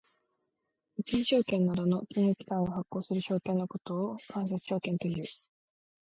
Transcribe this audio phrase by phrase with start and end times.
[0.97, 5.27] 預金証券などの金融機関が発行する証券のことを間接証券という。